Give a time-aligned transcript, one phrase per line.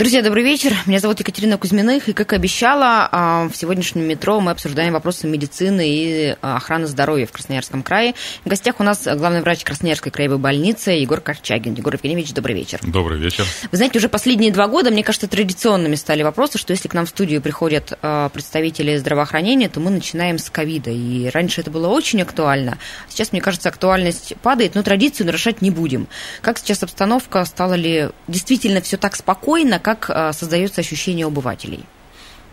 [0.00, 0.72] Друзья, добрый вечер.
[0.86, 5.26] Меня зовут Екатерина Кузьминых, и, как и обещала, а, в сегодняшнем метро мы обсуждаем вопросы
[5.26, 8.14] медицины и а, охраны здоровья в Красноярском крае.
[8.46, 11.74] В гостях у нас главный врач Красноярской краевой больницы Егор Корчагин.
[11.74, 12.80] Егор Евгеньевич, добрый вечер.
[12.82, 13.44] Добрый вечер.
[13.70, 17.04] Вы знаете, уже последние два года, мне кажется, традиционными стали вопросы, что если к нам
[17.04, 20.88] в студию приходят а, представители здравоохранения, то мы начинаем с ковида.
[20.88, 22.78] И раньше это было очень актуально.
[23.10, 26.08] Сейчас, мне кажется, актуальность падает, но традицию нарушать не будем.
[26.40, 27.44] Как сейчас обстановка?
[27.44, 31.84] Стало ли действительно все так спокойно, как а, создается ощущение обывателей?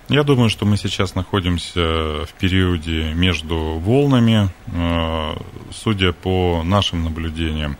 [0.09, 4.49] Я думаю, что мы сейчас находимся в периоде между волнами.
[4.73, 5.37] А,
[5.71, 7.77] судя по нашим наблюдениям,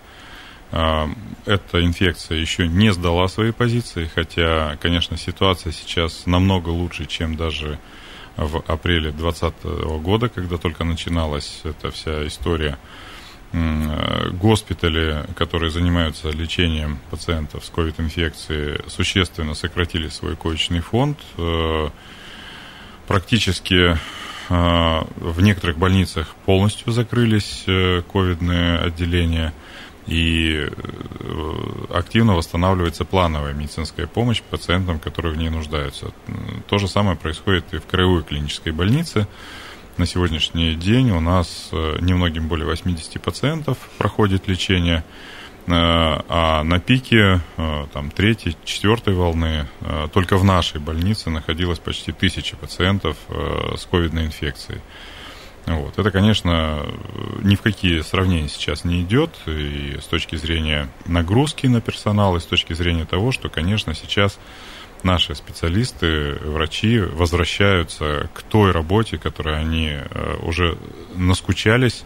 [0.72, 1.10] а,
[1.46, 7.80] эта инфекция еще не сдала свои позиции, хотя, конечно, ситуация сейчас намного лучше, чем даже
[8.36, 12.78] в апреле 2020 года, когда только начиналась эта вся история.
[13.54, 21.18] Э, госпитали, которые занимаются лечением пациентов с COVID-инфекцией, существенно сократили свой коечный фонд.
[21.38, 21.90] Э,
[23.08, 23.98] практически э,
[24.50, 29.54] в некоторых больницах полностью закрылись ковидные отделения
[30.08, 30.70] и
[31.94, 36.12] активно восстанавливается плановая медицинская помощь пациентам, которые в ней нуждаются.
[36.70, 39.28] То же самое происходит и в краевой клинической больнице
[39.98, 45.04] на сегодняшний день у нас э, немногим более 80 пациентов проходит лечение,
[45.66, 49.68] э, а на пике э, там, третьей, четвертой волны
[50.14, 54.82] только в нашей больнице находилось почти тысячи пациентов с ковидной инфекцией.
[55.66, 55.98] Вот.
[56.00, 56.86] Это, конечно,
[57.42, 62.40] ни в какие сравнения сейчас не идет и с точки зрения нагрузки на персонал, и
[62.40, 64.40] с точки зрения того, что, конечно, сейчас
[65.04, 70.78] наши специалисты, врачи возвращаются к той работе, которой они э, уже
[71.16, 72.04] наскучались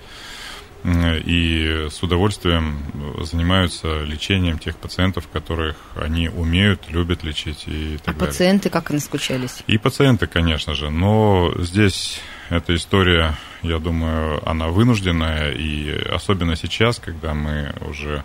[0.84, 2.84] и с удовольствием
[3.24, 8.28] занимаются лечением тех пациентов, которых они умеют, любят лечить и так а далее.
[8.28, 9.60] пациенты как и наскучались?
[9.68, 12.20] И пациенты, конечно же, но здесь
[12.50, 18.24] эта история, я думаю, она вынужденная, и особенно сейчас, когда мы уже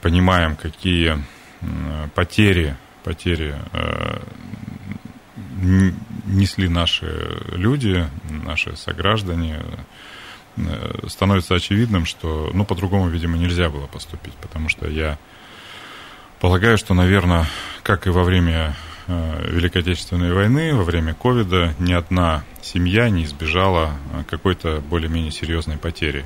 [0.00, 1.22] понимаем, какие
[2.14, 4.20] потери потери э,
[6.26, 9.62] несли наши люди, наши сограждане,
[10.56, 15.18] э, становится очевидным, что, ну, по-другому, видимо, нельзя было поступить, потому что я
[16.40, 17.46] полагаю, что, наверное,
[17.82, 18.76] как и во время
[19.06, 23.92] э, Великой Отечественной войны, во время ковида, ни одна семья не избежала
[24.28, 26.24] какой-то более-менее серьезной потери.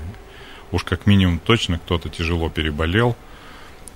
[0.73, 3.17] Уж как минимум точно кто-то тяжело переболел–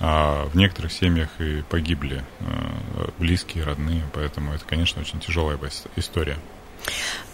[0.01, 5.59] а в некоторых семьях и погибли э, близкие, родные, поэтому это, конечно, очень тяжелая
[5.97, 6.39] история.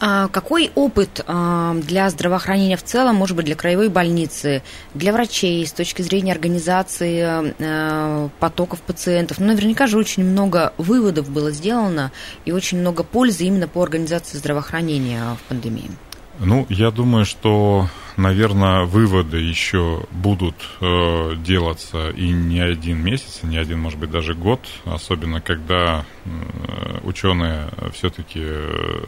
[0.00, 4.62] А какой опыт а, для здравоохранения в целом, может быть, для краевой больницы,
[4.94, 9.38] для врачей с точки зрения организации э, потоков пациентов?
[9.38, 12.12] Ну, наверняка же очень много выводов было сделано
[12.44, 15.90] и очень много пользы именно по организации здравоохранения в пандемии.
[16.38, 23.46] Ну, я думаю, что, наверное, выводы еще будут э, делаться и не один месяц, и
[23.46, 26.30] не один, может быть, даже год, особенно когда э,
[27.04, 29.04] ученые все-таки э,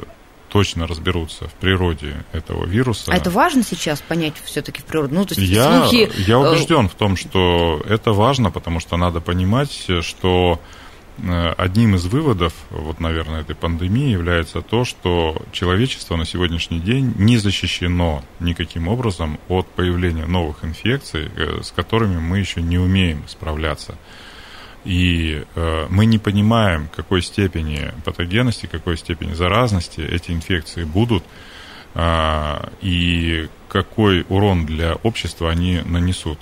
[0.49, 3.13] точно разберутся в природе этого вируса.
[3.13, 5.15] А это важно сейчас понять все-таки в природе?
[5.15, 6.11] Ну, то есть я, слухи...
[6.27, 10.61] я э, убежден в том, что это важно, потому что надо понимать, что
[11.57, 17.39] одним из выводов, вот, наверное, этой пандемии является то, что человечество на сегодняшний день не
[17.39, 23.97] защищено никаким образом от появления новых инфекций, э, с которыми мы еще не умеем справляться.
[24.85, 31.25] И э, мы не понимаем, какой степени патогенности, какой степени заразности эти инфекции будут,
[31.95, 36.39] э, и какой урон для общества они нанесут.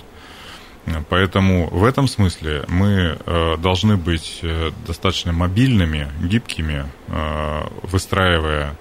[1.09, 8.77] Поэтому в этом смысле мы э, должны быть э, достаточно мобильными, гибкими, э, выстраивая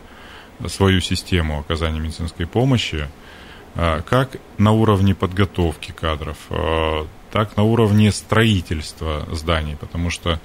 [0.69, 3.09] свою систему оказания медицинской помощи,
[3.75, 6.39] как на уровне подготовки кадров,
[7.31, 10.41] так на уровне строительства зданий, потому что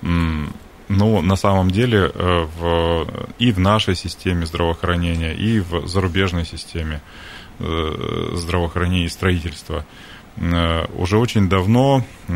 [0.00, 3.06] ну, на самом деле в,
[3.38, 7.00] и в нашей системе здравоохранения, и в зарубежной системе
[7.60, 9.86] здравоохранения и строительства–
[10.36, 12.32] уже очень давно э,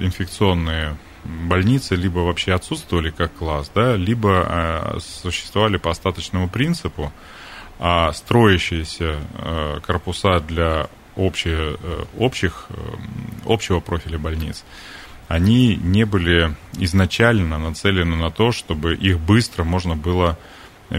[0.00, 7.12] инфекционные больницы либо вообще отсутствовали как класс, да, либо э, существовали по остаточному принципу,
[7.78, 12.74] а строящиеся э, корпуса для общие, э, общих, э,
[13.46, 14.64] общего профиля больниц,
[15.28, 20.38] они не были изначально нацелены на то, чтобы их быстро можно было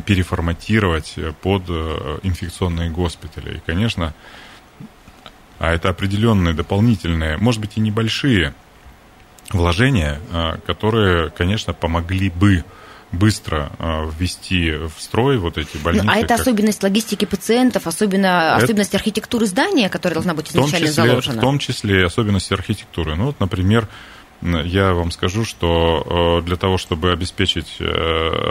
[0.06, 3.58] переформатировать под э, инфекционные госпитали.
[3.58, 4.14] И, конечно,
[5.64, 8.54] а это определенные дополнительные, может быть, и небольшие
[9.52, 12.66] вложения, э, которые, конечно, помогли бы
[13.14, 16.06] быстро э, ввести в строй вот эти больницы.
[16.06, 16.42] Ну, а это как...
[16.42, 18.66] особенность логистики пациентов, особенно это...
[18.66, 21.38] особенность архитектуры здания, которая должна быть изначально в числе, заложена?
[21.38, 23.16] В том числе особенности архитектуры.
[23.16, 23.88] Ну вот, например,
[24.42, 27.86] я вам скажу, что э, для того, чтобы обеспечить э,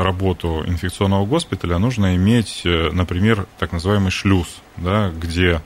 [0.03, 4.47] работу инфекционного госпиталя, нужно иметь, э, например, так называемый шлюз,
[4.79, 5.61] да, где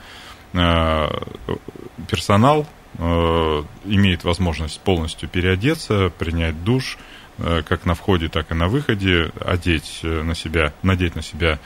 [0.53, 2.67] персонал
[2.99, 6.99] имеет возможность полностью переодеться, принять душ,
[7.37, 11.59] как на входе, так и на выходе, одеть на себя, надеть на себя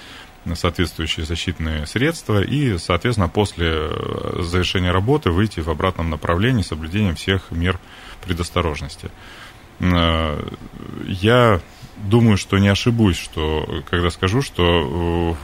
[0.55, 3.91] соответствующие защитные средства и, соответственно, после
[4.39, 7.79] завершения работы выйти в обратном направлении с соблюдением всех мер
[8.25, 9.11] предосторожности.
[9.81, 10.43] Э,
[11.07, 11.61] я
[12.05, 15.37] думаю, что не ошибусь, что, когда скажу, что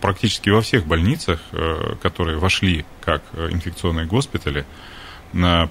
[0.00, 4.64] практически во всех больницах, э, которые вошли как инфекционные госпитали,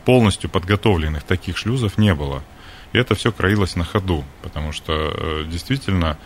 [0.04, 2.44] полностью подготовленных таких шлюзов не было.
[2.94, 6.18] И это все краилось на ходу, потому что э, действительно,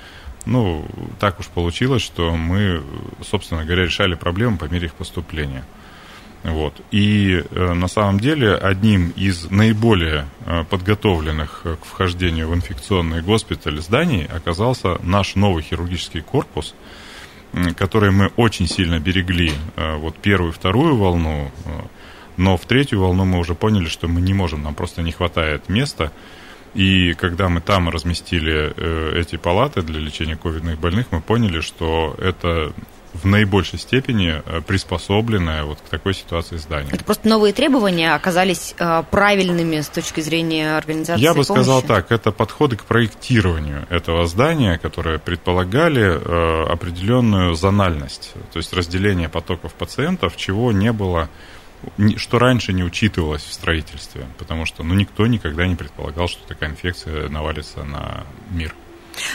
[0.45, 0.85] ну,
[1.19, 2.83] так уж получилось, что мы,
[3.23, 5.65] собственно говоря, решали проблемы по мере их поступления.
[6.47, 6.79] Вот.
[6.91, 13.81] И э, на самом деле одним из наиболее э, подготовленных к вхождению в инфекционный госпиталь
[13.81, 16.73] зданий оказался наш новый хирургический корпус,
[17.51, 21.69] э, который мы очень сильно берегли э, вот первую и вторую волну, э,
[22.37, 25.67] но в третью волну мы уже поняли, что мы не можем, нам просто не хватает
[25.67, 26.13] места.
[26.73, 32.15] И когда мы там разместили э, эти палаты для лечения ковидных больных, мы поняли, что
[32.19, 32.71] это
[33.13, 36.91] в наибольшей степени э, приспособленное вот к такой ситуации здание.
[36.91, 41.63] Это просто новые требования оказались э, правильными с точки зрения организации Я бы помощи?
[41.63, 48.73] сказал так, это подходы к проектированию этого здания, которые предполагали э, определенную зональность, то есть
[48.73, 51.29] разделение потоков пациентов, чего не было
[52.17, 56.71] что раньше не учитывалось в строительстве, потому что ну, никто никогда не предполагал, что такая
[56.71, 58.73] инфекция навалится на мир.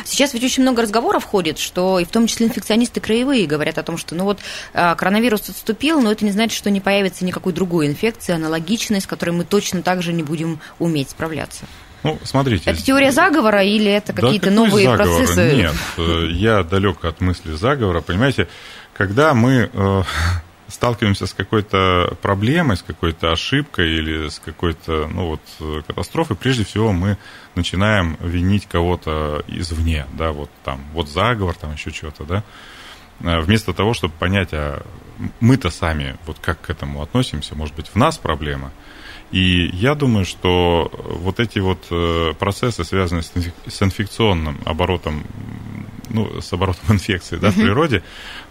[0.04, 3.82] Сейчас ведь очень много разговоров ходит, что и в том числе инфекционисты краевые говорят о
[3.82, 4.40] том, что ну вот
[4.74, 9.06] а, коронавирус отступил, но это не значит, что не появится никакой другой инфекции, аналогичной, с
[9.06, 11.66] которой мы точно так же не будем уметь справляться.
[12.02, 12.68] Ну, смотрите.
[12.68, 15.16] Это теория заговора или это какие-то да новые заговор?
[15.18, 15.54] процессы?
[15.54, 18.00] Нет, э, я далек от мысли заговора.
[18.00, 18.48] Понимаете,
[18.92, 20.02] когда мы э,
[20.72, 25.26] сталкиваемся с какой-то проблемой, с какой-то ошибкой или с какой-то ну,
[25.58, 27.18] вот, катастрофой, прежде всего мы
[27.54, 32.44] начинаем винить кого-то извне, да, вот там, вот заговор, там еще чего-то, да,
[33.20, 34.84] э, вместо того, чтобы понять, а
[35.40, 38.72] мы-то сами вот как к этому относимся, может быть, в нас проблема.
[39.30, 45.24] И я думаю, что вот эти вот э, процессы, связанные с инфекционным оборотом
[46.12, 48.02] ну, с оборотом инфекции да, в природе,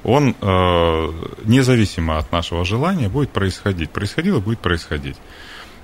[0.04, 1.12] он э,
[1.46, 3.92] независимо от нашего желания будет происходить.
[3.92, 5.18] Происходило, будет происходить.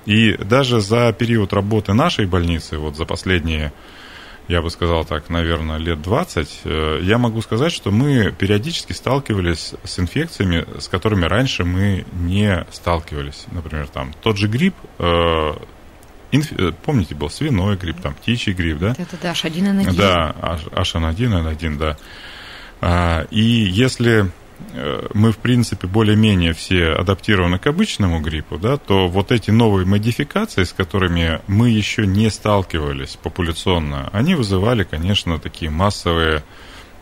[0.06, 3.74] И даже за период работы нашей больницы, вот за последние,
[4.48, 9.74] я бы сказал так, наверное, лет 20, э, я могу сказать, что мы периодически сталкивались
[9.84, 13.46] с инфекциями, с которыми раньше мы не сталкивались.
[13.52, 15.54] Например, там тот же грипп, э,
[16.32, 16.52] Инф...
[16.54, 18.96] Э, помните, был свиной грипп, там птичий грипп, да?
[18.98, 19.96] Это да, H1N1.
[19.96, 20.36] Да,
[20.72, 21.98] H1N1, да.
[22.82, 24.30] А, и если
[24.74, 29.86] э, мы, в принципе, более-менее все адаптированы к обычному гриппу, да, то вот эти новые
[29.86, 36.44] модификации, с которыми мы еще не сталкивались популяционно, они вызывали, конечно, такие массовые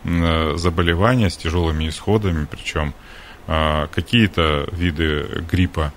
[0.04, 2.94] э, заболевания с тяжелыми исходами, причем
[3.48, 5.92] а, какие-то виды гриппа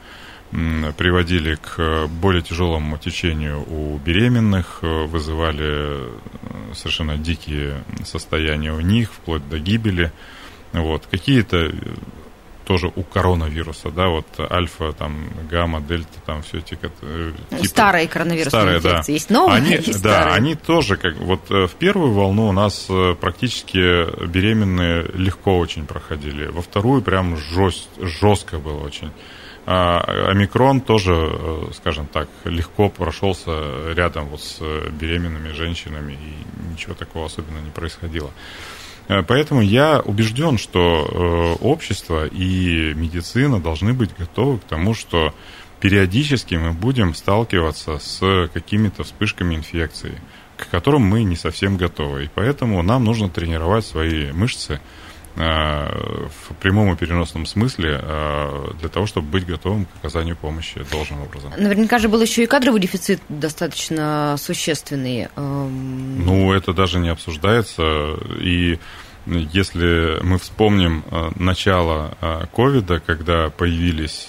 [0.51, 9.11] приводили к более тяжелому течению у беременных, э, вызывали э, совершенно дикие состояния у них,
[9.11, 10.11] вплоть до гибели.
[10.73, 11.05] Вот.
[11.05, 11.71] Какие-то э,
[12.65, 16.91] тоже у коронавируса, да, вот альфа, там, гамма, дельта, там все эти типы,
[17.63, 19.13] старые коронавирусные старые, инфекции, да.
[19.13, 20.35] есть новые, они, есть Да, старые.
[20.35, 22.87] они тоже, как вот в первую волну у нас
[23.19, 29.11] практически беременные легко очень проходили, во вторую прям жест, жестко было очень.
[29.71, 34.59] А омикрон тоже, э, скажем так, легко прошелся рядом вот с
[34.99, 38.31] беременными женщинами, и ничего такого особенно не происходило.
[39.09, 45.35] Э, поэтому я убежден, что э, общество и медицина должны быть готовы к тому, что
[45.79, 50.19] периодически мы будем сталкиваться с какими-то вспышками инфекции,
[50.57, 52.25] к которым мы не совсем готовы.
[52.25, 55.08] И поэтому нам нужно тренировать свои мышцы э,
[55.45, 61.21] в прямом и переносном смысле э, для того, чтобы быть готовым к оказанию помощи должным
[61.21, 61.53] образом.
[61.57, 65.29] Наверняка же был еще и кадровый дефицит достаточно существенный.
[65.35, 66.25] Эм.
[66.25, 68.15] Ну, это даже не обсуждается.
[68.39, 68.79] И
[69.25, 72.17] если мы вспомним э, начало
[72.53, 74.27] ковида, когда появились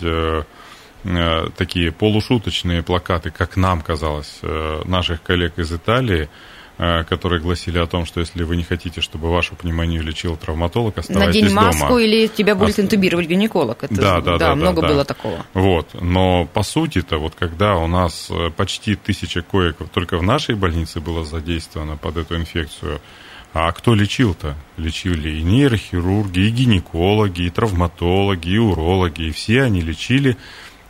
[1.02, 6.28] Э, такие полушуточные плакаты, как нам казалось, э, наших коллег из Италии, э,
[7.08, 11.42] которые гласили о том, что если вы не хотите, чтобы вашу пневмонию лечил травматолог, оставайтесь
[11.42, 11.54] дома.
[11.54, 12.00] Надень маску дома.
[12.00, 12.80] или тебя будет Ос...
[12.80, 13.84] интубировать гинеколог.
[13.84, 15.04] Это, да, да, да, да, много да, было да.
[15.04, 15.44] такого.
[15.52, 21.00] Вот, но по сути-то, вот когда у нас почти тысяча коек только в нашей больнице
[21.00, 23.00] было задействовано под эту инфекцию,
[23.52, 24.54] а кто лечил-то?
[24.76, 30.36] Лечили и нейрохирурги, и гинекологи, и травматологи, и урологи, и все они лечили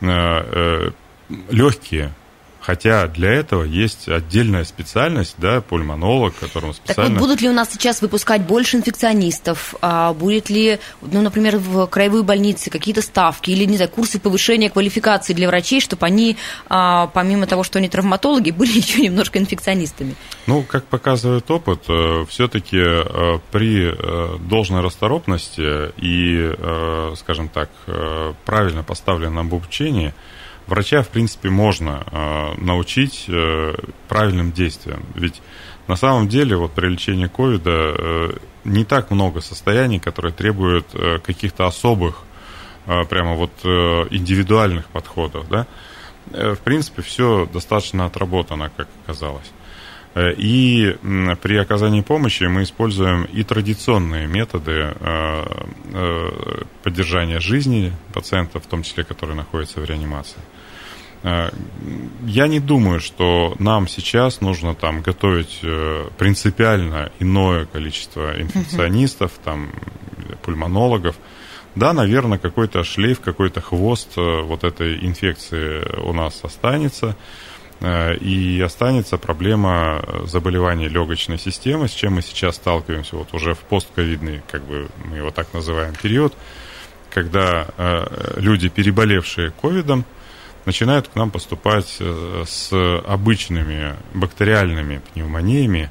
[0.01, 0.91] Э, э,
[1.49, 2.11] легкие.
[2.61, 7.09] Хотя для этого есть отдельная специальность, да, пульмонолог, которому специально...
[7.09, 9.73] Так вот, будут ли у нас сейчас выпускать больше инфекционистов?
[9.81, 14.69] А будет ли, ну, например, в краевые больницы какие-то ставки или, не знаю, курсы повышения
[14.69, 16.37] квалификации для врачей, чтобы они,
[16.69, 20.15] а, помимо того, что они травматологи, были еще немножко инфекционистами?
[20.45, 22.77] Ну, как показывает опыт, э, все-таки
[23.51, 23.91] при
[24.47, 27.69] должной расторопности и, скажем так,
[28.45, 30.13] правильно поставленном обучении–
[30.71, 33.75] врача, в принципе, можно э, научить э,
[34.07, 35.03] правильным действиям.
[35.15, 35.41] Ведь
[35.87, 38.31] на самом деле вот при лечении ковида э,
[38.63, 42.23] не так много состояний, которые требуют э, каких-то особых,
[42.87, 43.67] э, прямо вот э,
[44.11, 45.47] индивидуальных подходов.
[45.49, 45.67] Да?
[46.31, 49.51] Э, в принципе, все достаточно отработано, как оказалось.
[50.13, 50.97] Э, и
[51.41, 59.03] при оказании помощи мы используем и традиционные методы э, поддержания жизни пациента, в том числе,
[59.03, 60.41] которые находятся в реанимации.
[61.23, 61.49] Э,
[62.25, 69.71] я не думаю, что нам сейчас нужно там готовить э, принципиально иное количество инфекционистов, там,
[70.43, 71.15] пульмонологов.
[71.75, 77.15] Да, наверное, какой-то шлейф, какой-то хвост э, вот этой инфекции у нас останется.
[77.81, 84.41] И останется проблема заболеваний легочной системы, с чем мы сейчас сталкиваемся вот уже в постковидный,
[84.51, 86.33] как бы мы его так называем, период,
[87.09, 87.67] когда
[88.37, 90.05] люди, переболевшие ковидом,
[90.65, 92.71] начинают к нам поступать э, с
[93.05, 95.89] обычными бактериальными пневмониями,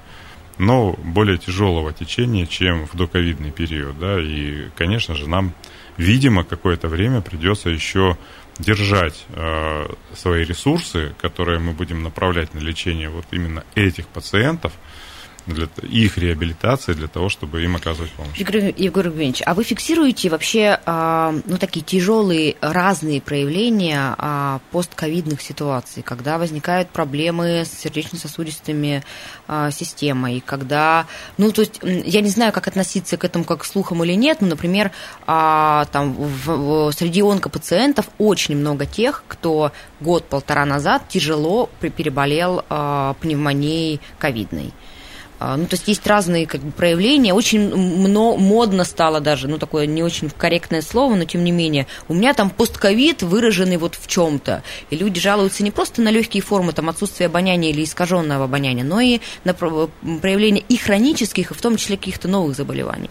[0.58, 3.98] но более тяжелого течения, чем в доковидный период.
[3.98, 4.20] Да?
[4.20, 5.54] И, конечно же, нам,
[5.96, 8.16] видимо, какое-то время придется еще
[8.60, 14.72] держать э, свои ресурсы, которые мы будем направлять на лечение вот именно этих пациентов–
[15.46, 18.36] для их реабилитации, для того, чтобы им оказывать помощь.
[18.36, 25.40] Егор, Егор Евгеньевич, а вы фиксируете вообще а, ну, такие тяжелые разные проявления а, постковидных
[25.42, 29.02] ситуаций, когда возникают проблемы с сердечно-сосудистыми
[29.48, 31.06] а, системой, когда,
[31.38, 34.40] ну, то есть, я не знаю, как относиться к этому как к слухам или нет,
[34.40, 34.90] но, например,
[35.26, 42.64] там в, в, среди онкопациентов очень много тех, кто год-полтора назад тяжело переболел
[43.20, 44.72] пневмонией ковидной.
[45.40, 47.32] А, ну, то есть есть разные как бы, проявления.
[47.32, 51.86] Очень много, модно стало даже, ну, такое не очень корректное слово, но тем не менее.
[52.08, 54.62] У меня там постковид выраженный вот в чем-то.
[54.90, 59.00] И люди жалуются не просто на легкие формы, там, отсутствие обоняния или искаженного обоняния, но
[59.00, 63.08] и на проявление и хронических, и в том числе каких-то новых заболеваний.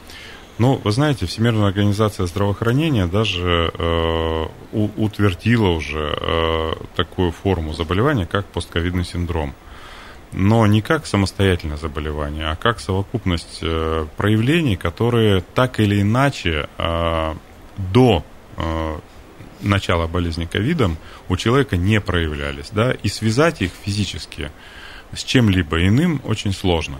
[0.59, 8.45] Ну, вы знаете, Всемирная организация здравоохранения даже э, утвердила уже э, такую форму заболевания, как
[8.45, 9.55] постковидный синдром
[10.31, 17.35] но не как самостоятельное заболевание, а как совокупность э, проявлений, которые так или иначе э,
[17.77, 18.23] до
[18.57, 18.99] э,
[19.61, 20.97] начала болезни ковидом
[21.29, 24.51] у человека не проявлялись, да, и связать их физически
[25.13, 26.97] с чем-либо иным очень сложно.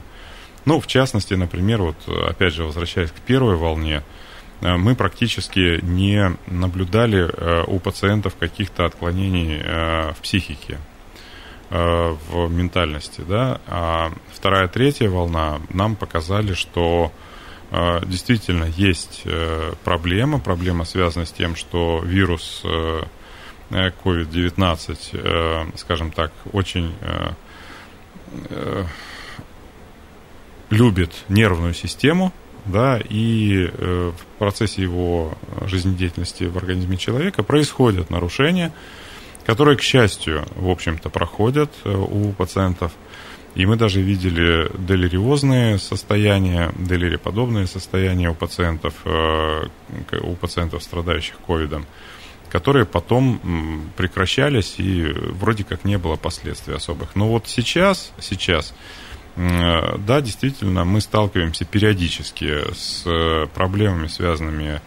[0.66, 4.04] Ну, в частности, например, вот опять же, возвращаясь к первой волне,
[4.62, 7.32] мы практически не наблюдали
[7.68, 9.58] у пациентов каких-то отклонений
[10.12, 10.80] в психике.
[11.72, 17.12] Э, в ментальности, да, а вторая, третья волна нам показали, что
[17.70, 22.64] э, действительно есть э, проблема, проблема связана с тем, что вирус
[23.70, 26.92] COVID-19, скажем так, очень
[30.72, 32.34] любит нервную систему,
[32.66, 38.74] да, и в процессе его жизнедеятельности в организме человека происходят нарушения,
[39.50, 42.92] которые, к счастью, в общем-то, проходят э, у пациентов.
[43.56, 49.64] И мы даже видели делириозные состояния, делириподобные состояния у пациентов, э,
[50.22, 51.88] у пациентов, страдающих ковидом.
[52.52, 53.40] которые потом
[53.96, 55.04] прекращались и
[55.40, 57.16] вроде как не было последствий особых.
[57.16, 58.74] Но вот сейчас, сейчас,
[59.36, 64.82] да, действительно, мы сталкиваемся периодически с проблемами, связанными с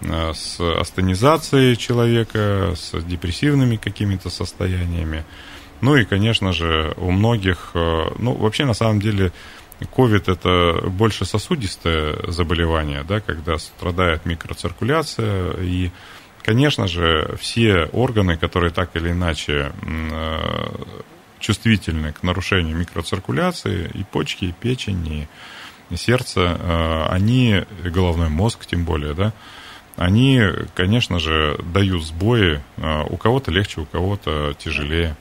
[0.00, 5.24] астенизацией человека, с депрессивными какими-то состояниями.
[5.80, 9.32] Ну и, конечно же, у многих, ну, вообще, на самом деле,
[9.80, 15.52] COVID– это больше сосудистое заболевание, да, когда страдает микроциркуляция.
[15.60, 15.90] И,
[16.42, 20.68] конечно же, все органы, которые так или иначе э,
[21.38, 25.28] чувствительны к нарушению микроциркуляции, и почки, и печень,
[25.90, 29.32] и сердце, э, они, головной мозг тем более, да,
[29.98, 30.40] они,
[30.74, 32.60] конечно же, дают сбои.
[32.76, 35.16] Э, у кого-то легче, у кого-то тяжелее.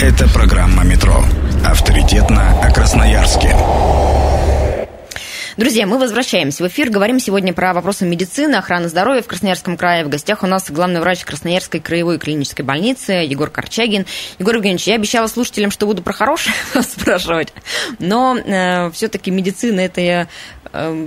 [0.00, 1.22] Это программа «Метро».
[1.64, 3.54] Авторитетно о Красноярске.
[5.56, 6.90] Друзья, мы возвращаемся в эфир.
[6.90, 10.04] Говорим сегодня про вопросы медицины, охраны здоровья в Красноярском крае.
[10.04, 14.04] В гостях у нас главный врач Красноярской краевой клинической больницы Егор Корчагин.
[14.40, 17.52] Егор Евгеньевич, я обещала слушателям, что буду про хорошее спрашивать,
[18.00, 20.28] но э, все-таки медицина это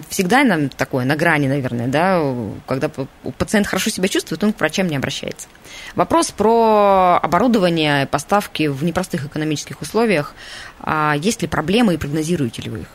[0.10, 2.22] всегда нам такое, на грани, наверное, да,
[2.66, 2.90] когда
[3.38, 5.48] пациент хорошо себя чувствует, он к врачам не обращается.
[5.96, 10.34] Вопрос про оборудование, поставки в непростых экономических условиях.
[10.80, 12.88] А есть ли проблемы и прогнозируете ли вы их?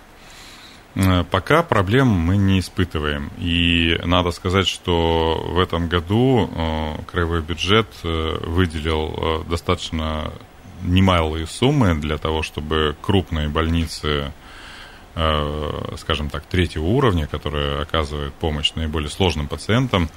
[0.94, 3.30] Э, пока проблем мы не испытываем.
[3.38, 10.32] И надо сказать, что в этом году э, краевой бюджет э, выделил достаточно
[10.82, 14.32] немалые суммы для того, чтобы крупные больницы,
[15.14, 20.08] скажем так, третьего уровня, которые оказывают помощь наиболее сложным пациентам,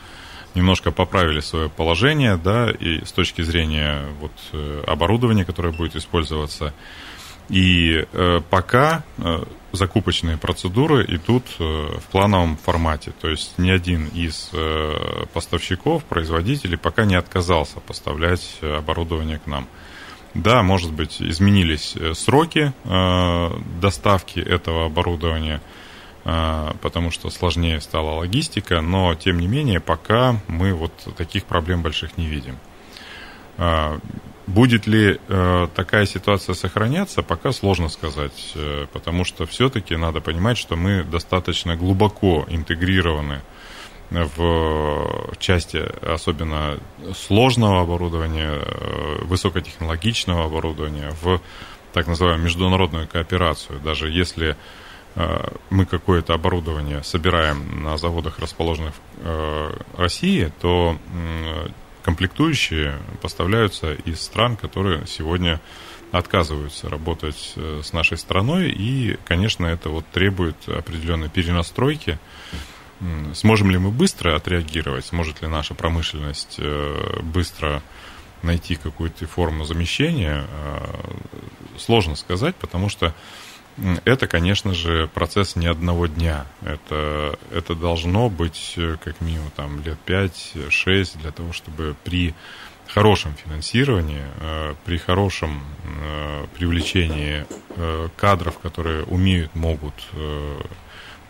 [0.53, 4.31] немножко поправили свое положение, да, и с точки зрения вот
[4.87, 6.73] оборудования, которое будет использоваться.
[7.49, 13.13] И э, пока э, закупочные процедуры идут э, в плановом формате.
[13.21, 19.67] То есть ни один из э, поставщиков, производителей пока не отказался поставлять оборудование к нам.
[20.36, 25.62] Да, может быть, изменились э, сроки э, доставки этого оборудования,
[26.25, 31.82] э, потому что сложнее стала логистика, но тем не менее пока мы вот таких проблем
[31.82, 32.58] больших не видим.
[34.48, 35.17] Будет ли
[35.76, 38.54] такая ситуация сохраняться, пока сложно сказать,
[38.91, 43.41] потому что все-таки надо понимать, что мы достаточно глубоко интегрированы
[44.10, 46.80] в части особенно
[47.15, 51.41] сложного оборудования, э, высокотехнологичного оборудования, в
[51.94, 53.80] так называемую международную кооперацию.
[53.80, 54.56] Даже если
[55.15, 60.98] э, мы какое-то оборудование собираем на заводах, расположенных в э, России, то
[62.04, 65.60] комплектующие поставляются из стран, которые сегодня
[66.12, 72.20] отказываются работать с нашей страной, и, конечно, это вот требует определенной перенастройки.
[73.34, 77.84] Сможем ли мы быстро отреагировать, сможет ли наша промышленность э, быстро
[78.41, 83.13] найти какую-то форму замещения, э, сложно сказать, потому что
[84.05, 86.45] это, конечно же, процесс не одного дня.
[86.62, 92.34] Это, это должно быть э, как минимум там, лет 5-6 для того, чтобы при
[92.88, 94.23] хорошем финансировании,
[94.86, 95.63] при хорошем
[96.55, 97.43] привлечении
[98.15, 99.95] кадров, которые умеют, могут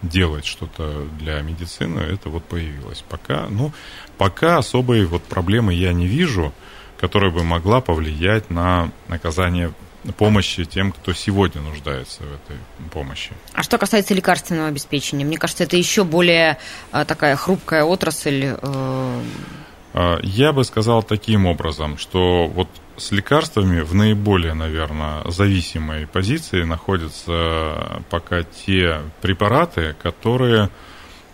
[0.01, 3.03] делать что-то для медицины, это вот появилось.
[3.07, 3.71] Пока, ну,
[4.17, 6.53] пока особой вот проблемы я не вижу,
[6.99, 9.73] которая бы могла повлиять на оказание
[10.13, 12.57] помощи тем, кто сегодня нуждается в этой
[12.91, 13.31] помощи.
[13.53, 16.57] А что касается лекарственного обеспечения, мне кажется, это еще более
[16.91, 18.55] а, такая хрупкая отрасль.
[18.61, 19.21] Э...
[19.93, 26.63] А, я бы сказал таким образом, что вот с лекарствами в наиболее, наверное, зависимой позиции
[26.63, 30.69] находятся пока те препараты, которые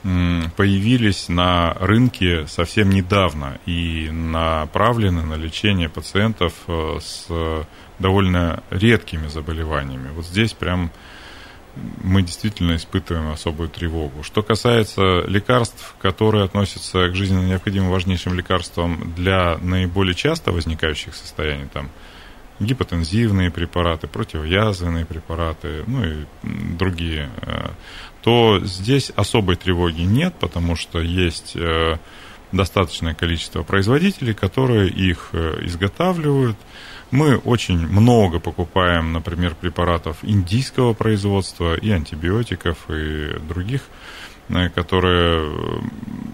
[0.04, 7.28] появились на рынке совсем недавно и направлены на лечение пациентов э, с
[8.00, 10.10] довольно редкими заболеваниями.
[10.16, 10.92] Вот здесь прям
[12.04, 14.24] мы действительно испытываем особую тревогу.
[14.24, 21.68] Что касается лекарств, которые относятся к жизненно необходимым важнейшим лекарствам для наиболее часто возникающих состояний,
[21.72, 21.90] там
[22.60, 27.70] гипотензивные препараты, противоязвенные препараты, ну и другие, э,
[28.22, 31.98] то здесь особой тревоги нет, потому что есть э,
[32.52, 36.58] достаточное количество производителей, которые их э, изготавливают,
[37.12, 43.82] мы очень много покупаем, например, препаратов индийского производства и антибиотиков и других,
[44.48, 45.82] э, которые э,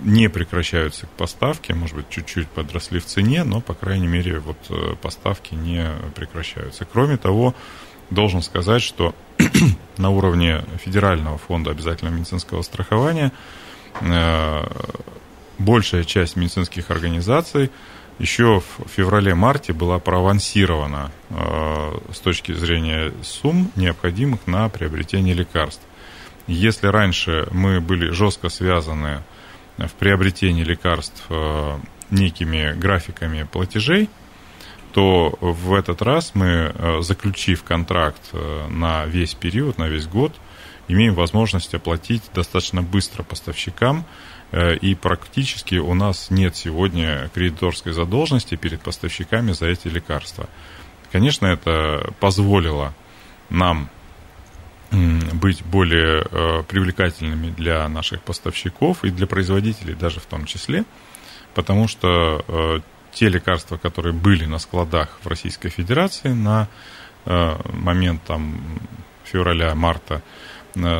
[0.03, 4.57] не прекращаются к поставке, может быть, чуть-чуть подросли в цене, но, по крайней мере, вот
[4.69, 6.85] э, поставки не прекращаются.
[6.85, 7.55] Кроме того,
[8.11, 9.15] должен сказать, что
[9.97, 13.31] на уровне Федерального фонда обязательного медицинского страхования
[15.57, 17.71] большая часть медицинских организаций
[18.19, 25.84] еще в феврале-марте была проавансирована э, с точки зрения сумм, необходимых на приобретение лекарств.
[26.47, 29.21] Если раньше мы были жестко связаны
[29.77, 31.77] в приобретении лекарств э,
[32.10, 34.10] некими графиками платежей,
[34.93, 40.34] то в этот раз мы, э, заключив контракт э, на весь период, на весь год,
[40.88, 44.06] имеем возможность оплатить достаточно быстро поставщикам,
[44.53, 50.47] и практически у нас нет сегодня кредиторской задолженности перед поставщиками за эти лекарства.
[51.12, 52.93] Конечно, это позволило
[53.49, 53.89] нам
[54.91, 60.86] быть более э, привлекательными для наших поставщиков и для производителей даже в том числе,
[61.53, 62.79] потому что э,
[63.13, 66.69] те лекарства, которые были на складах в Российской Федерации на
[67.25, 68.62] э, момент там,
[69.25, 70.21] февраля-марта,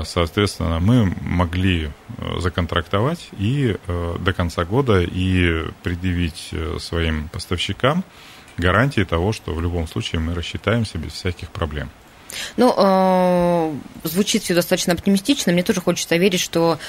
[0.06, 1.92] соответственно, мы могли
[2.38, 8.04] законтрактовать и до конца года и предъявить своим поставщикам
[8.58, 11.90] гарантии того, что в любом случае мы рассчитаемся без всяких проблем.
[12.58, 13.74] Ну, э,
[14.04, 15.52] звучит все достаточно оптимистично.
[15.52, 16.80] Мне тоже хочется верить, что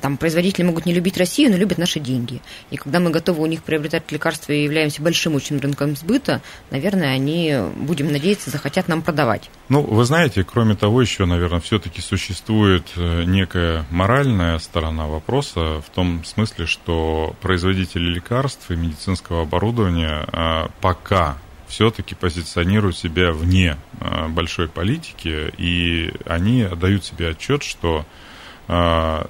[0.00, 2.40] там производители могут не любить Россию, но любят наши деньги.
[2.70, 7.14] И когда мы готовы у них приобретать лекарства и являемся большим очень рынком сбыта, наверное,
[7.14, 9.50] они, будем надеяться, захотят нам продавать.
[9.68, 15.90] Ну, вы знаете, кроме того, еще, наверное, все-таки существует э, некая моральная сторона вопроса в
[15.94, 24.28] том смысле, что производители лекарств и медицинского оборудования э, пока все-таки позиционируют себя вне а,
[24.28, 28.06] большой политики, и они дают себе отчет, что
[28.68, 29.28] а,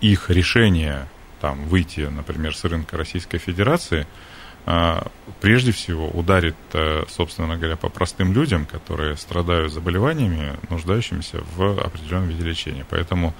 [0.00, 1.08] их решение
[1.40, 4.06] там, выйти, например, с рынка Российской Федерации,
[4.64, 5.06] а,
[5.40, 6.56] прежде всего ударит,
[7.08, 12.84] собственно говоря, по простым людям, которые страдают заболеваниями, нуждающимися в определенном виде лечения.
[12.90, 13.34] Поэтому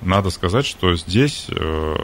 [0.00, 1.96] надо сказать, что здесь э,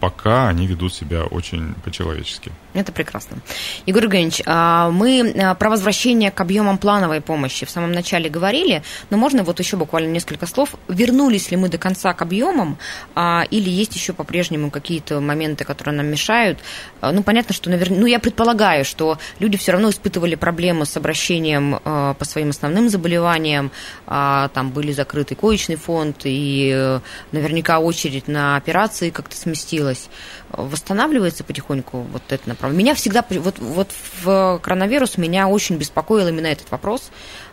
[0.00, 2.50] пока они ведут себя очень по-человечески.
[2.72, 3.38] Это прекрасно.
[3.86, 8.82] Егор Евгеньевич, а, мы а, про возвращение к объемам плановой помощи в самом начале говорили,
[9.10, 10.74] но можно вот еще буквально несколько слов.
[10.88, 12.78] Вернулись ли мы до конца к объемам,
[13.14, 16.58] а, или есть еще по-прежнему какие-то моменты, которые нам мешают?
[17.02, 21.80] Ну, понятно, что, наверное, ну, я предполагаю, что люди все равно испытывали проблемы с обращением
[21.82, 23.70] по своим основным заболеваниям,
[24.06, 27.00] там были закрытый коечный фонд, и э,
[27.32, 30.08] наверняка очередь на операции как-то сместилась.
[30.50, 32.84] Восстанавливается потихоньку вот это направление?
[32.84, 33.90] Меня всегда, вот, вот
[34.22, 37.10] в коронавирус меня очень беспокоил именно этот вопрос.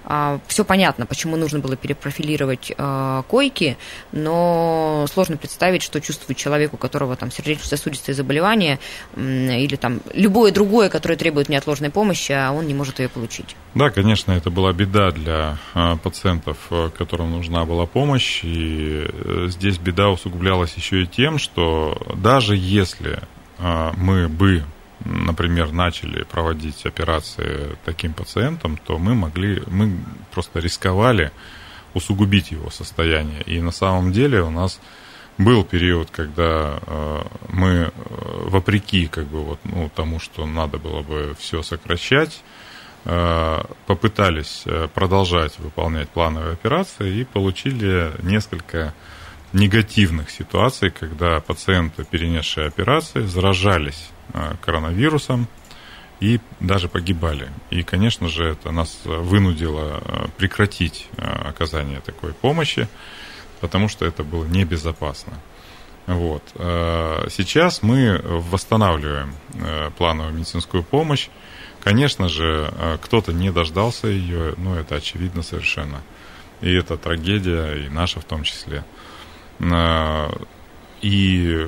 [0.09, 3.77] А, Все понятно, почему нужно было перепрофилировать а, койки,
[4.11, 8.79] но сложно представить, что чувствует человек, у которого там сердечно-сосудистые заболевания
[9.15, 13.57] или там любое другое, которое требует неотложной помощи, а он не может ее получить.
[13.75, 16.57] Да, конечно, это была беда для а, пациентов,
[16.97, 23.19] которым нужна была помощь, и э, здесь беда усугублялась еще и тем, что даже если
[23.59, 24.63] мы бы
[25.05, 29.97] например, начали проводить операции таким пациентам, то мы могли, мы
[30.31, 31.31] просто рисковали
[31.93, 33.41] усугубить его состояние.
[33.43, 34.79] И на самом деле у нас
[35.37, 37.91] был период, когда э, мы, э,
[38.49, 42.41] вопреки как бы вот, ну, тому, что надо было бы все сокращать,
[43.05, 48.93] э, попытались продолжать выполнять плановые операции и получили несколько
[49.53, 55.47] негативных ситуаций, когда пациенты, перенесшие операции, заражались Э, коронавирусом
[56.19, 57.49] и даже погибали.
[57.69, 62.89] И, конечно же, это нас вынудило э, прекратить э, оказание такой помощи,
[63.61, 65.33] потому что это было небезопасно.
[66.07, 66.41] Вот.
[66.55, 69.35] Сейчас мы восстанавливаем
[69.97, 71.27] плановую медицинскую помощь.
[71.83, 76.01] Конечно же, кто-то не дождался ее, ну, это очевидно совершенно.
[76.61, 78.85] И это трагедия, и наша в том числе.
[81.01, 81.67] И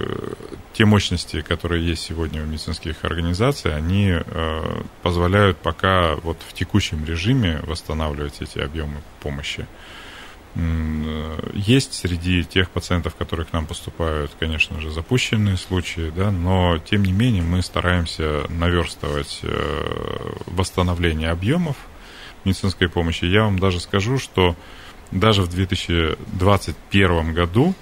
[0.73, 7.05] те мощности, которые есть сегодня у медицинских организаций, они э, позволяют пока вот в текущем
[7.05, 9.67] режиме восстанавливать эти объемы помощи.
[11.53, 17.03] Есть среди тех пациентов, которые к нам поступают, конечно же, запущенные случаи, да, но тем
[17.03, 21.77] не менее мы стараемся наверстывать э, восстановление объемов
[22.45, 23.25] медицинской помощи.
[23.25, 24.55] Я вам даже скажу, что
[25.11, 27.73] даже в 2021 году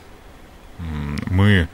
[1.29, 1.67] мы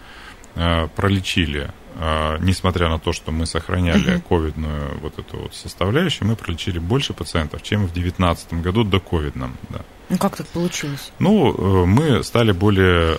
[0.55, 6.35] э, пролечили, э, несмотря на то, что мы сохраняли ковидную вот эту вот составляющую, мы
[6.35, 9.57] пролечили больше пациентов, чем в 2019 году до ковидном.
[9.69, 9.81] Да.
[10.09, 11.11] Ну как так получилось?
[11.19, 13.15] Ну, э, мы стали более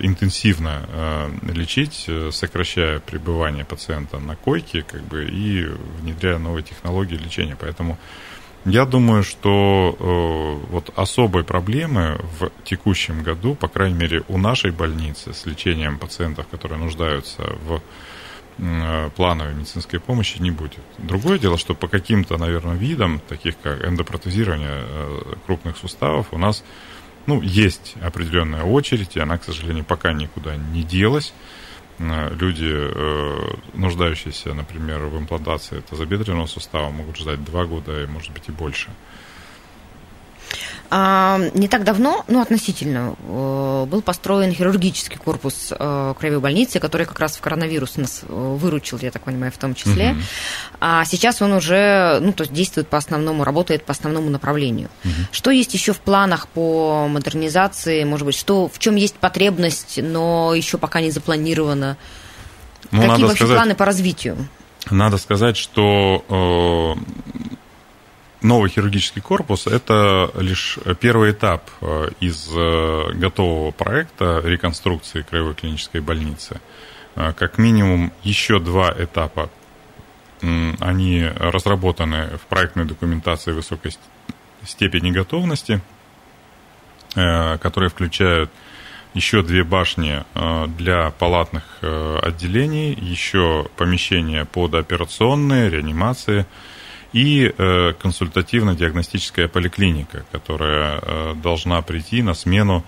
[0.00, 5.66] интенсивно лечить, сокращая пребывание пациента на койке, как бы, и
[6.00, 7.56] внедряя новые технологии лечения.
[7.58, 7.98] Поэтому
[8.66, 14.72] Я думаю, что э, вот особой проблемы в текущем году, по крайней мере, у нашей
[14.72, 17.80] больницы с лечением пациентов, которые нуждаются в
[18.58, 20.80] э, плановой медицинской помощи, не будет.
[20.98, 26.64] Другое дело, что по каким-то, наверное, видам, таких как эндопротезирование э, крупных суставов, у нас
[27.26, 31.32] ну, есть определенная очередь, и она, к сожалению, пока никуда не делась.
[31.98, 38.32] Э, люди, э, нуждающиеся, например, в имплантации тазобедренного сустава, могут ждать два года и, может
[38.32, 38.90] быть, и больше.
[40.90, 47.18] А, не так давно, ну, относительно, э, был построен хирургический корпус краевой больницы, который как
[47.20, 50.10] раз в коронавирус нас выручил, я так понимаю, в том числе.
[50.10, 50.20] Угу.
[50.80, 54.88] А сейчас он уже, ну, то есть действует по основному, работает по основному направлению.
[55.04, 55.12] Угу.
[55.32, 60.54] Что есть еще в планах по модернизации, может быть, что, в чем есть потребность, но
[60.54, 61.96] еще пока не запланировано?
[62.90, 64.36] Ну, Какие вообще сказать, планы по развитию?
[64.90, 66.96] Надо сказать, что
[68.42, 76.00] новый хирургический корпус– это лишь первый этап э, из э, готового проекта реконструкции краевой клинической
[76.00, 76.60] больницы.
[77.14, 79.50] Э, как минимум еще два этапа,
[80.80, 83.96] они разработаны в проектной документации высокой
[84.64, 85.80] степени готовности,
[87.14, 88.50] которые включают
[89.14, 90.24] еще две башни
[90.76, 96.44] для палатных отделений, еще помещения под операционные, реанимации–
[97.12, 102.84] и э, консультативно-диагностическая поликлиника, которая э, должна прийти на смену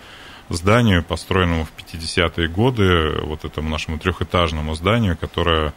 [0.49, 5.75] зданию, построенному в 50-е годы, вот этому нашему трехэтажному зданию, которое,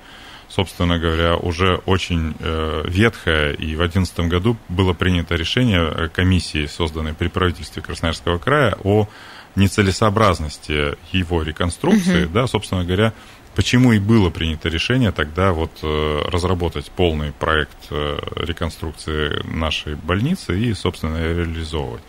[0.47, 7.13] собственно говоря, уже очень э, ветхое, и в 2011 году было принято решение комиссии, созданной
[7.13, 9.07] при правительстве Красноярского края, о
[9.55, 12.33] нецелесообразности его реконструкции, угу.
[12.33, 13.13] да, собственно говоря,
[13.55, 20.57] Почему и было принято решение тогда вот э, разработать полный проект э, реконструкции нашей больницы
[20.57, 22.03] и, собственно, реализовывать.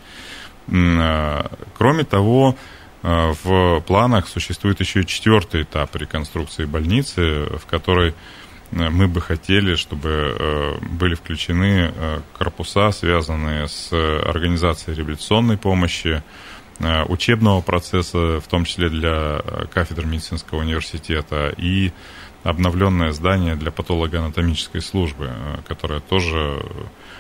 [0.68, 2.56] Э, кроме того,
[3.02, 8.14] в планах существует еще четвертый этап реконструкции больницы, в которой
[8.70, 11.92] мы бы хотели, чтобы были включены
[12.38, 16.22] корпуса, связанные с организацией реабилитационной помощи,
[17.08, 21.92] учебного процесса, в том числе для э, кафедр медицинского университета, и
[22.42, 26.60] обновленное здание для патологоанатомической службы, э, которое тоже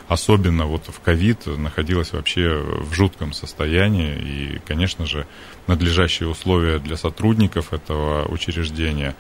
[0.08, 4.14] особенно вот в ковид находилось вообще в жутком состоянии.
[4.14, 5.26] И, конечно же,
[5.66, 9.14] надлежащие условия для сотрудников этого учреждения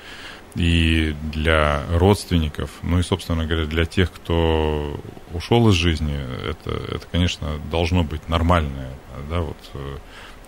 [0.54, 5.00] и для родственников, ну и, собственно говоря, для тех, кто
[5.32, 8.90] ушел из жизни, это, это конечно, должно быть нормальное,
[9.30, 9.56] да, вот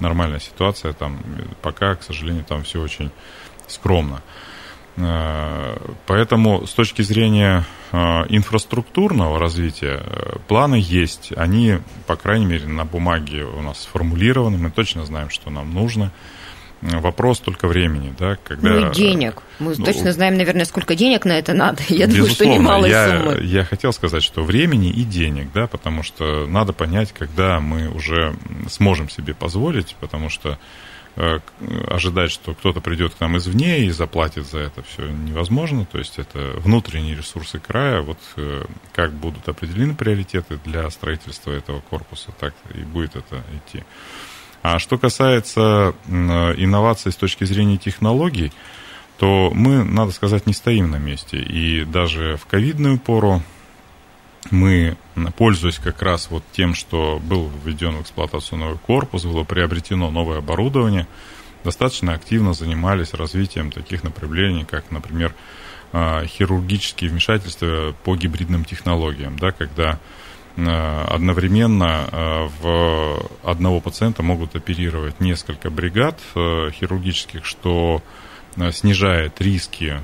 [0.05, 0.93] нормальная ситуация.
[0.93, 1.19] Там
[1.62, 3.11] пока, к сожалению, там все очень
[3.67, 4.23] скромно.
[4.97, 7.97] Э, поэтому с точки зрения э,
[8.29, 11.33] инфраструктурного развития э, планы есть.
[11.37, 14.59] Они, по крайней мере, на бумаге у нас сформулированы.
[14.59, 16.12] Мы точно знаем, что нам нужно.
[16.85, 18.68] Вопрос только времени, да, когда...
[18.68, 19.42] Ну и денег.
[19.59, 21.83] Мы ну, точно знаем, наверное, сколько денег на это надо.
[21.88, 23.42] Я думаю, что немалые я, суммы.
[23.42, 28.37] Я хотел сказать, что времени и денег, да, потому что надо понять, когда мы уже
[28.68, 30.59] сможем себе позволить, потому что
[31.16, 31.38] э,
[31.88, 35.87] ожидать, что кто-то придет к нам извне и заплатит за это все невозможно.
[35.87, 38.03] То есть это внутренние ресурсы края.
[38.03, 43.85] Вот э, как будут определены приоритеты для строительства этого корпуса, так и будет это идти.
[44.64, 48.50] А что касается инноваций с точки зрения технологий,
[49.18, 51.37] то мы, надо сказать, не стоим на месте.
[51.37, 53.42] И даже в ковидную пору
[54.50, 54.96] мы,
[55.37, 60.38] пользуясь как раз вот тем, что был введен в эксплуатацию новый корпус, было приобретено новое
[60.38, 61.07] оборудование,
[61.62, 65.35] достаточно активно занимались развитием таких направлений, как, например,
[65.92, 70.00] а, хирургические вмешательства по гибридным технологиям, да, когда
[70.57, 78.03] одновременно э, в одного пациента могут оперировать несколько бригад э, хирургических, что
[78.71, 80.01] снижает риски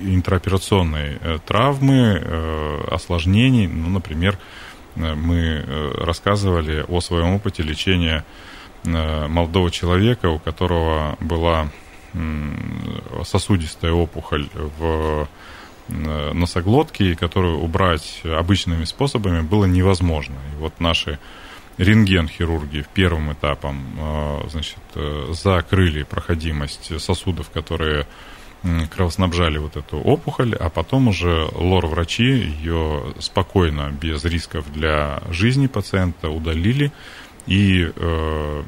[0.00, 3.66] интраоперационной травмы, осложнений.
[3.66, 4.38] Ну, например,
[4.94, 5.62] мы
[5.98, 8.24] рассказывали о своем опыте лечения
[8.84, 11.68] молодого человека, у которого была
[13.22, 15.26] сосудистая опухоль в Э,
[15.88, 20.36] носоглотки, которую убрать обычными способами было невозможно.
[20.54, 21.18] И вот наши
[21.78, 28.06] рентген-хирурги первым этапом э, значит, э, закрыли проходимость сосудов, которые
[28.96, 36.30] кровоснабжали вот эту опухоль, а потом уже лор-врачи ее спокойно, без рисков для жизни пациента
[36.30, 36.90] удалили.
[37.46, 38.62] И э,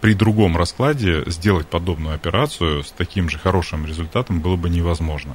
[0.00, 5.34] при другом раскладе сделать подобную операцию с таким же хорошим результатом было бы невозможно.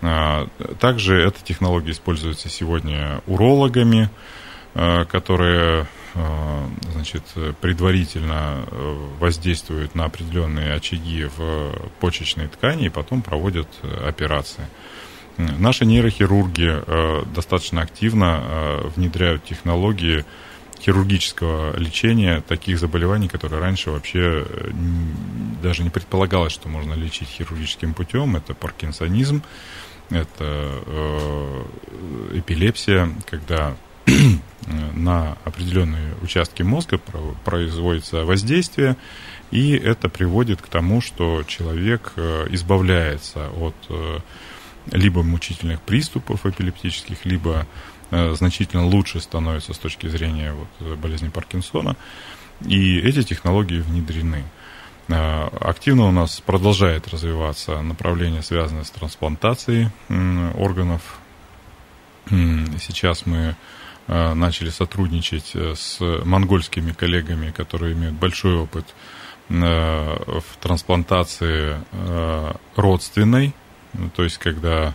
[0.00, 4.08] Также эта технология используется сегодня урологами,
[4.74, 5.86] которые
[6.92, 7.22] значит,
[7.60, 8.64] предварительно
[9.18, 13.68] воздействуют на определенные очаги в почечной ткани и потом проводят
[14.06, 14.66] операции.
[15.36, 20.24] Наши нейрохирурги достаточно активно внедряют технологии
[20.80, 24.70] хирургического лечения таких заболеваний, которые раньше вообще э,
[25.62, 28.36] даже не предполагалось, что можно лечить хирургическим путем.
[28.36, 29.42] Это паркинсонизм,
[30.10, 31.64] это э,
[32.34, 33.76] эпилепсия, когда
[34.94, 36.98] на определенные участки мозга
[37.44, 38.96] производится воздействие,
[39.50, 43.74] и это приводит к тому, что человек э, избавляется от
[44.92, 47.66] либо мучительных приступов эпилептических, либо
[48.10, 51.96] Э, значительно лучше становится с точки зрения вот, э, болезни Паркинсона.
[52.66, 54.44] И эти технологии внедрены.
[55.08, 59.90] Э, активно у нас продолжает развиваться направление, связанное с трансплантацией
[60.56, 61.18] органов.
[62.28, 63.56] Сейчас мы
[64.08, 68.86] начали сотрудничать с монгольскими коллегами, которые имеют большой опыт
[69.48, 71.76] в трансплантации
[72.76, 73.52] родственной,
[74.14, 74.94] то есть когда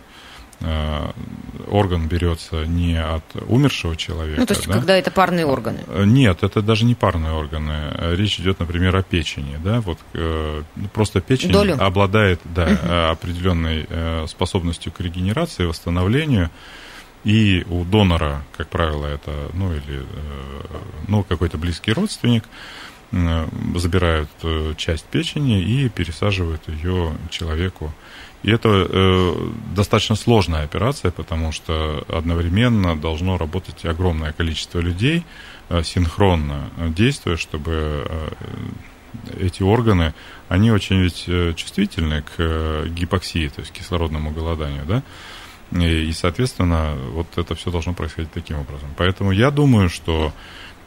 [1.68, 4.40] орган берется не от умершего человека.
[4.40, 4.74] Ну, то есть, да?
[4.74, 5.80] когда это парные органы?
[5.88, 7.92] Э, нет, это даже не парные органы.
[8.16, 9.58] Речь идет, например, о печени.
[9.62, 9.80] Да?
[9.80, 11.76] Вот, э, просто печень Долю.
[11.78, 12.92] обладает да, угу.
[13.12, 13.86] определенной
[14.28, 16.50] способностью к регенерации, восстановлению.
[17.24, 20.04] И у донора, как правило, это ну, или,
[21.08, 22.44] ну, какой-то близкий родственник,
[23.10, 24.28] забирают
[24.76, 27.92] часть печени и пересаживают ее человеку
[28.42, 29.34] и это э,
[29.74, 35.24] достаточно сложная операция, потому что одновременно должно работать огромное количество людей,
[35.68, 38.28] э, синхронно действуя, чтобы э,
[39.40, 40.14] эти органы,
[40.48, 45.02] они очень ведь э, чувствительны к э, гипоксии, то есть кислородному голоданию, да,
[45.72, 48.88] и, и, соответственно, вот это все должно происходить таким образом.
[48.96, 50.32] Поэтому я думаю, что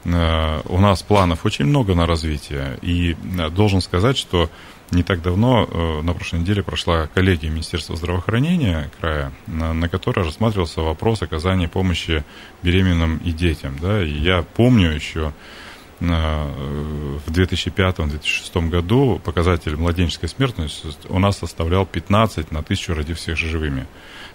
[0.04, 4.48] э, у нас планов очень много на развитие, и э, должен сказать, что
[4.90, 10.24] не так давно, э, на прошлой неделе, прошла коллегия Министерства здравоохранения края, на, на которой
[10.24, 12.24] рассматривался вопрос оказания помощи
[12.62, 13.76] беременным и детям.
[13.80, 15.32] Да, и я помню еще
[16.00, 23.86] э, в 2005-2006 году показатель младенческой смертности у нас составлял 15 на тысячу родившихся живыми.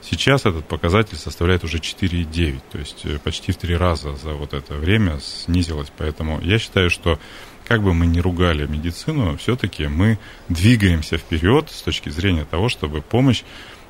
[0.02, 4.54] Сейчас этот показатель составляет уже 4,9, то есть э, почти в три раза за вот
[4.54, 5.92] это время снизилось.
[5.98, 7.20] Поэтому я считаю, что
[7.68, 13.02] как бы мы ни ругали медицину, все-таки мы двигаемся вперед с точки зрения того, чтобы
[13.02, 13.44] помощь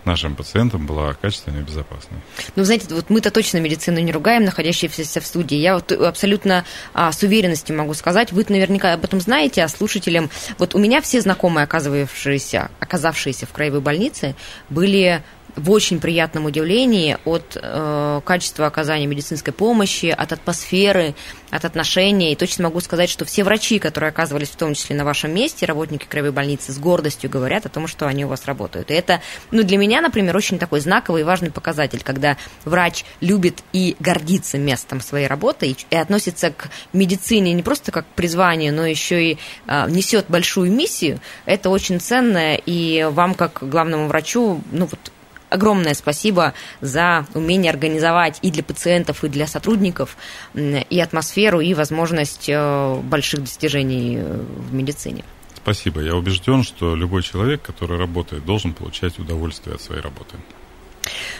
[0.05, 2.19] нашим пациентам была качественной и безопасной.
[2.55, 5.57] Ну, знаете, вот мы-то точно медицину не ругаем, находящиеся в студии.
[5.57, 10.29] Я вот абсолютно а, с уверенностью могу сказать, вы наверняка об этом знаете, а слушателям...
[10.57, 14.35] Вот у меня все знакомые, оказывавшиеся, оказавшиеся в краевой больнице,
[14.69, 15.23] были
[15.55, 21.15] в очень приятном удивлении от э, качества оказания медицинской помощи, от атмосферы,
[21.49, 22.33] от отношений.
[22.33, 25.65] И точно могу сказать, что все врачи, которые оказывались в том числе на вашем месте,
[25.65, 28.91] работники краевой больницы, с гордостью говорят о том, что они у вас работают.
[28.91, 33.63] И это, ну, для меня, например, очень такой знаковый и важный показатель, когда врач любит
[33.71, 38.73] и гордится местом своей работы и, и относится к медицине не просто как к призванию,
[38.73, 39.37] но еще и
[39.67, 41.19] э, несет большую миссию.
[41.45, 44.99] Это очень ценно, и вам, как главному врачу, ну, вот
[45.49, 50.17] огромное спасибо за умение организовать и для пациентов, и для сотрудников
[50.53, 55.23] и атмосферу, и возможность э, больших достижений э, в медицине.
[55.55, 56.01] Спасибо.
[56.01, 60.35] Я убежден, что любой человек, который работает, должен получать удовольствие от своей работы.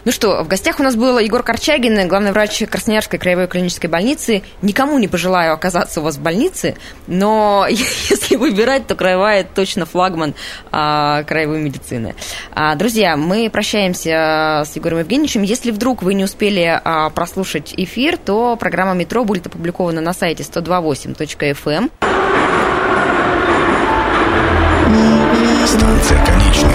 [0.03, 4.43] Ну что, в гостях у нас был Егор Корчагин, главный врач Красноярской краевой клинической больницы.
[4.61, 6.75] Никому не пожелаю оказаться у вас в больнице,
[7.07, 10.35] но если выбирать, то краевая точно флагман
[10.71, 12.15] а, краевой медицины.
[12.51, 15.43] А, друзья, мы прощаемся с Егором Евгеньевичем.
[15.43, 20.43] Если вдруг вы не успели а, прослушать эфир, то программа «Метро» будет опубликована на сайте
[20.43, 21.91] 128.fm.
[25.67, 26.74] Станция конечная.